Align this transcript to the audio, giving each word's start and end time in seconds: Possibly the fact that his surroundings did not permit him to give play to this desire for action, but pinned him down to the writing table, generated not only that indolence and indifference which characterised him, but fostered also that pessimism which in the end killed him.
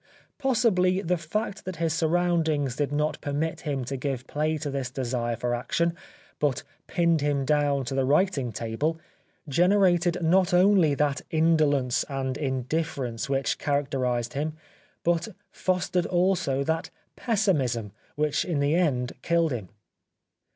Possibly 0.39 1.01
the 1.03 1.15
fact 1.19 1.63
that 1.65 1.75
his 1.75 1.93
surroundings 1.93 2.75
did 2.75 2.91
not 2.91 3.21
permit 3.21 3.61
him 3.61 3.85
to 3.85 3.95
give 3.95 4.25
play 4.25 4.57
to 4.57 4.71
this 4.71 4.89
desire 4.89 5.35
for 5.35 5.53
action, 5.53 5.93
but 6.39 6.63
pinned 6.87 7.21
him 7.21 7.45
down 7.45 7.85
to 7.85 7.93
the 7.93 8.03
writing 8.03 8.51
table, 8.51 8.97
generated 9.47 10.17
not 10.19 10.55
only 10.55 10.95
that 10.95 11.21
indolence 11.29 12.03
and 12.09 12.35
indifference 12.35 13.29
which 13.29 13.59
characterised 13.59 14.33
him, 14.33 14.53
but 15.03 15.27
fostered 15.51 16.07
also 16.07 16.63
that 16.63 16.89
pessimism 17.15 17.91
which 18.15 18.43
in 18.43 18.59
the 18.59 18.73
end 18.73 19.13
killed 19.21 19.51
him. 19.51 19.69